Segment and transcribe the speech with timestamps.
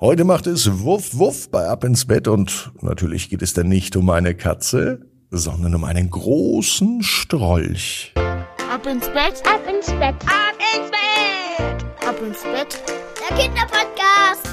[0.00, 3.96] Heute macht es Wuff Wuff bei Ab ins Bett und natürlich geht es dann nicht
[3.96, 8.14] um eine Katze, sondern um einen großen Strolch.
[8.16, 12.82] Ab ins Bett, ab ins Bett, ab ins Bett, ab ins Bett.
[13.28, 14.48] Der Kinderpodcast.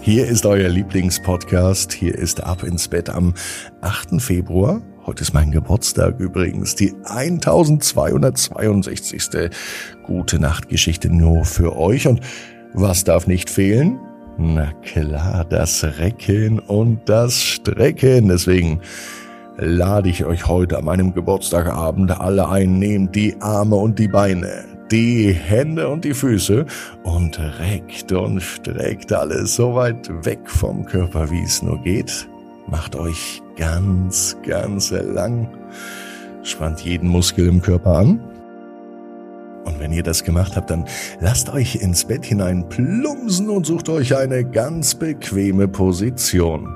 [0.00, 1.92] Hier ist euer Lieblingspodcast.
[1.92, 3.34] Hier ist Ab ins Bett am
[3.80, 4.22] 8.
[4.22, 4.80] Februar.
[5.06, 9.50] Heute ist mein Geburtstag übrigens, die 1262.
[10.06, 12.20] Gute Nachtgeschichte nur für euch und
[12.72, 13.98] was darf nicht fehlen?
[14.38, 18.28] Na klar, das Recken und das Strecken.
[18.28, 18.80] Deswegen
[19.56, 24.64] lade ich euch heute an meinem Geburtstagabend alle ein, nehmt die Arme und die Beine,
[24.90, 26.64] die Hände und die Füße
[27.02, 32.26] und reckt und streckt alles so weit weg vom Körper, wie es nur geht.
[32.66, 35.48] Macht euch ganz, ganz lang.
[36.42, 38.29] Spannt jeden Muskel im Körper an
[39.80, 40.84] wenn ihr das gemacht habt, dann
[41.20, 46.68] lasst euch ins Bett hinein plumpsen und sucht euch eine ganz bequeme Position.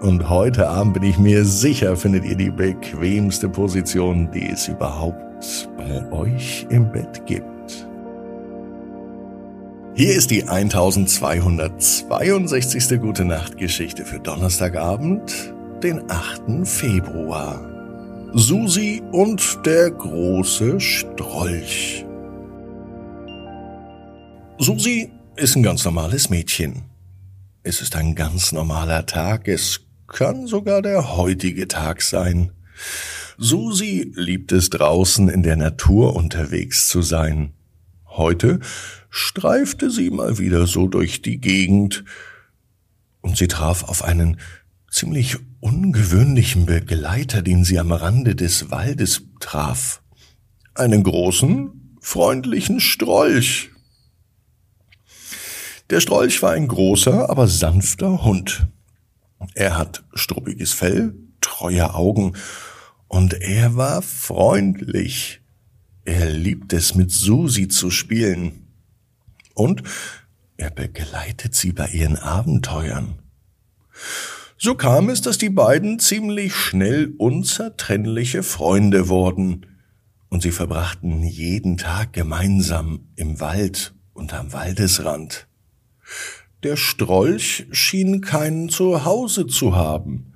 [0.00, 5.68] Und heute Abend bin ich mir sicher, findet ihr die bequemste Position, die es überhaupt
[5.76, 7.44] bei euch im Bett gibt.
[9.94, 12.06] Hier ist die 1262.
[13.00, 16.64] Gute Nacht Geschichte für Donnerstagabend, den 8.
[16.64, 17.67] Februar.
[18.34, 22.04] Susi und der große Strolch.
[24.58, 26.82] Susi ist ein ganz normales Mädchen.
[27.62, 32.52] Es ist ein ganz normaler Tag, es kann sogar der heutige Tag sein.
[33.38, 37.54] Susi liebt es draußen in der Natur unterwegs zu sein.
[38.04, 38.60] Heute
[39.08, 42.04] streifte sie mal wieder so durch die Gegend
[43.22, 44.36] und sie traf auf einen
[44.90, 50.02] ziemlich ungewöhnlichen Begleiter, den sie am Rande des Waldes traf.
[50.74, 53.70] Einen großen, freundlichen Strolch.
[55.90, 58.68] Der Strolch war ein großer, aber sanfter Hund.
[59.54, 62.34] Er hat struppiges Fell, treue Augen
[63.08, 65.40] und er war freundlich.
[66.04, 68.66] Er liebt es, mit Susi zu spielen.
[69.54, 69.82] Und
[70.56, 73.18] er begleitet sie bei ihren Abenteuern.
[74.60, 79.66] So kam es, dass die beiden ziemlich schnell unzertrennliche Freunde wurden,
[80.30, 85.46] und sie verbrachten jeden Tag gemeinsam im Wald und am Waldesrand.
[86.64, 90.34] Der Strolch schien keinen Zuhause zu haben,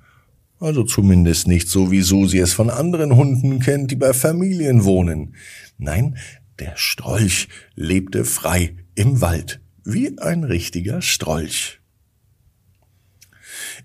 [0.57, 5.35] also zumindest nicht so, wie Susi es von anderen Hunden kennt, die bei Familien wohnen.
[5.77, 6.17] Nein,
[6.59, 11.82] der Strolch lebte frei im Wald, wie ein richtiger Strolch.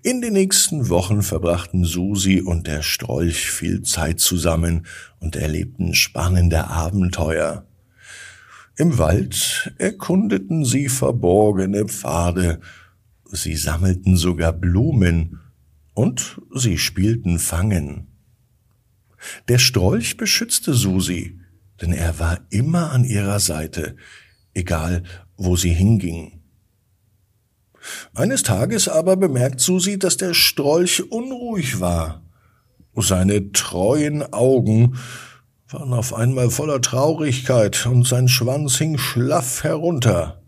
[0.01, 4.85] In den nächsten Wochen verbrachten Susi und der Strolch viel Zeit zusammen
[5.19, 7.67] und erlebten spannende Abenteuer.
[8.77, 12.61] Im Wald erkundeten sie verborgene Pfade,
[13.25, 15.41] sie sammelten sogar Blumen
[15.93, 18.07] und sie spielten Fangen.
[19.49, 21.41] Der Strolch beschützte Susi,
[21.81, 23.97] denn er war immer an ihrer Seite,
[24.53, 25.03] egal
[25.35, 26.38] wo sie hinging.
[28.13, 32.23] Eines Tages aber bemerkt Susi, dass der Strolch unruhig war.
[32.95, 34.97] Seine treuen Augen
[35.69, 40.41] waren auf einmal voller Traurigkeit und sein Schwanz hing schlaff herunter.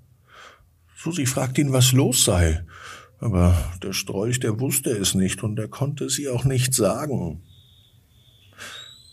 [0.97, 2.65] Susi fragt ihn, was los sei,
[3.19, 7.43] aber der Strolch, der wusste es nicht und er konnte sie auch nicht sagen.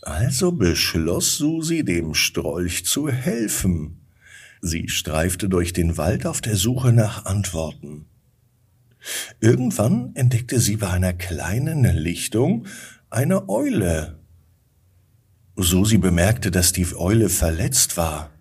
[0.01, 3.98] Also beschloss Susi, dem Strolch zu helfen.
[4.61, 8.05] Sie streifte durch den Wald auf der Suche nach Antworten.
[9.39, 12.67] Irgendwann entdeckte sie bei einer kleinen Lichtung
[13.09, 14.19] eine Eule.
[15.55, 18.31] Susi bemerkte, dass die Eule verletzt war.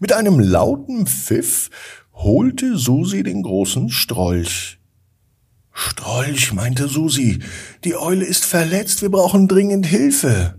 [0.00, 1.70] Mit einem lauten Pfiff
[2.12, 4.78] holte Susi den großen Strolch.
[5.72, 7.38] Strolch, meinte Susi,
[7.84, 10.58] die Eule ist verletzt, wir brauchen dringend Hilfe.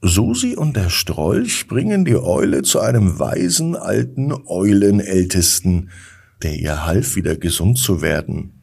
[0.00, 5.90] Susi und der Strolch bringen die Eule zu einem weisen alten Eulenältesten,
[6.42, 8.62] der ihr half, wieder gesund zu werden.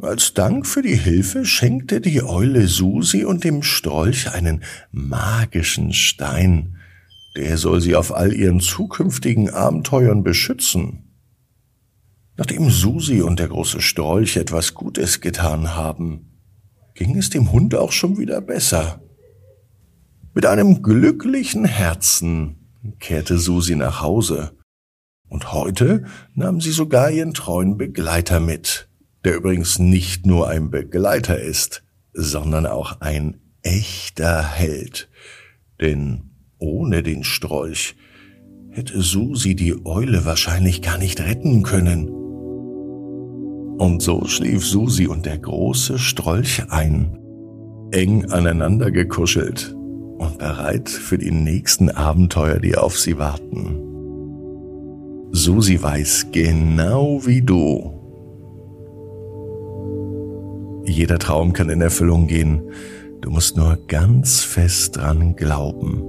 [0.00, 4.62] Als Dank für die Hilfe schenkte die Eule Susi und dem Strolch einen
[4.92, 6.76] magischen Stein,
[7.36, 11.04] der soll sie auf all ihren zukünftigen Abenteuern beschützen.
[12.36, 16.38] Nachdem Susi und der große Strolch etwas Gutes getan haben,
[16.94, 19.02] ging es dem Hund auch schon wieder besser.
[20.38, 22.58] Mit einem glücklichen Herzen
[23.00, 24.52] kehrte Susi nach Hause.
[25.28, 26.04] Und heute
[26.36, 28.88] nahm sie sogar ihren treuen Begleiter mit,
[29.24, 31.82] der übrigens nicht nur ein Begleiter ist,
[32.12, 35.10] sondern auch ein echter Held.
[35.80, 37.96] Denn ohne den Strolch
[38.70, 42.06] hätte Susi die Eule wahrscheinlich gar nicht retten können.
[43.76, 47.18] Und so schlief Susi und der große Strolch ein,
[47.90, 49.74] eng aneinander gekuschelt
[50.18, 53.88] und bereit für die nächsten Abenteuer, die auf sie warten.
[55.30, 57.94] Susi weiß genau wie du.
[60.84, 62.62] Jeder Traum kann in Erfüllung gehen.
[63.20, 66.02] Du musst nur ganz fest dran glauben.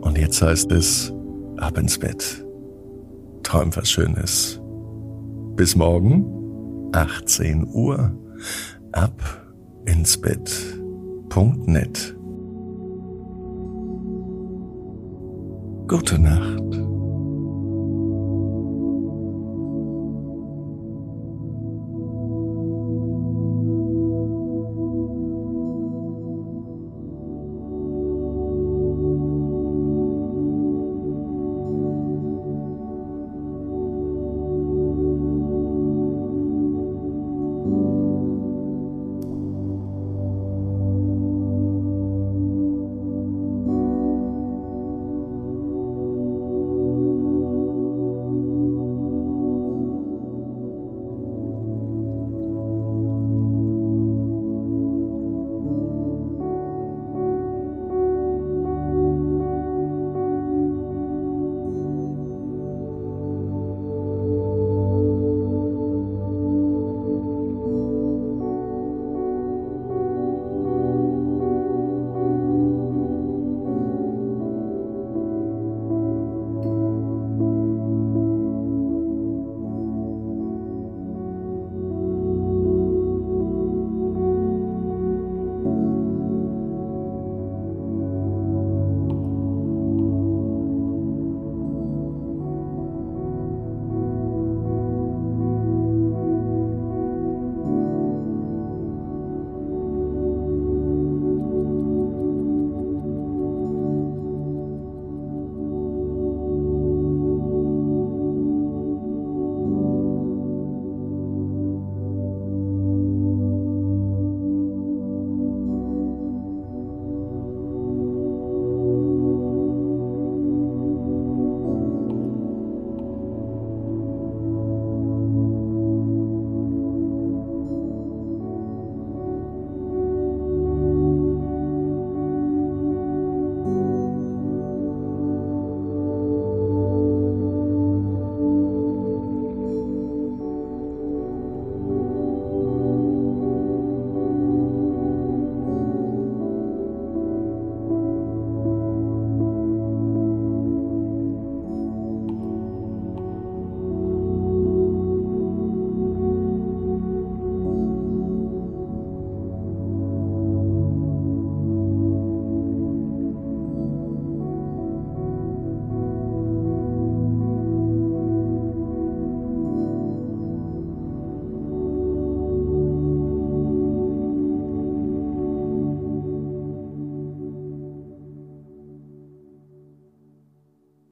[0.00, 1.12] Und jetzt heißt es,
[1.56, 2.44] ab ins Bett.
[3.42, 4.60] Träum was Schönes.
[5.56, 8.12] Bis morgen, 18 Uhr.
[8.92, 9.20] Ab
[9.84, 12.17] ins Bett.net.
[15.88, 16.87] Gute Nacht.